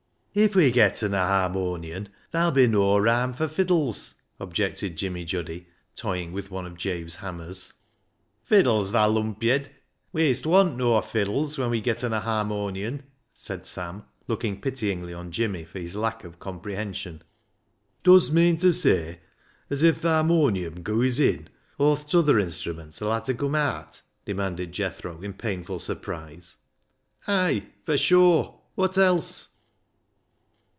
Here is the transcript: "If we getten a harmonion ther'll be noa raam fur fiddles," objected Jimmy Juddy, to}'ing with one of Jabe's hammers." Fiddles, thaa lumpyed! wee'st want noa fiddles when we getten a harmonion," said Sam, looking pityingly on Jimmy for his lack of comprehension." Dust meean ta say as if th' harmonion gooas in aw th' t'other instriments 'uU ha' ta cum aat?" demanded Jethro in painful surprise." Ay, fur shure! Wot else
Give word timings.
"If 0.43 0.55
we 0.55 0.71
getten 0.71 1.13
a 1.13 1.17
harmonion 1.27 2.07
ther'll 2.31 2.51
be 2.53 2.65
noa 2.65 3.01
raam 3.01 3.35
fur 3.35 3.49
fiddles," 3.49 4.15
objected 4.39 4.95
Jimmy 4.95 5.25
Juddy, 5.25 5.67
to}'ing 5.97 6.31
with 6.31 6.49
one 6.49 6.65
of 6.65 6.77
Jabe's 6.77 7.17
hammers." 7.17 7.73
Fiddles, 8.49 8.91
thaa 8.91 9.07
lumpyed! 9.07 9.67
wee'st 10.13 10.45
want 10.45 10.77
noa 10.77 11.01
fiddles 11.01 11.57
when 11.57 11.69
we 11.69 11.81
getten 11.81 12.13
a 12.13 12.21
harmonion," 12.21 13.01
said 13.33 13.65
Sam, 13.65 14.05
looking 14.29 14.61
pityingly 14.61 15.13
on 15.13 15.31
Jimmy 15.33 15.65
for 15.65 15.79
his 15.79 15.97
lack 15.97 16.23
of 16.23 16.39
comprehension." 16.39 17.23
Dust 18.05 18.31
meean 18.33 18.55
ta 18.55 18.71
say 18.71 19.19
as 19.69 19.83
if 19.83 19.99
th' 19.99 20.03
harmonion 20.05 20.81
gooas 20.81 21.19
in 21.19 21.49
aw 21.77 21.97
th' 21.97 22.09
t'other 22.09 22.39
instriments 22.39 23.01
'uU 23.01 23.11
ha' 23.11 23.19
ta 23.21 23.33
cum 23.33 23.53
aat?" 23.55 24.01
demanded 24.23 24.71
Jethro 24.71 25.21
in 25.23 25.33
painful 25.33 25.79
surprise." 25.79 26.55
Ay, 27.27 27.65
fur 27.85 27.97
shure! 27.97 28.61
Wot 28.77 28.97
else 28.97 29.49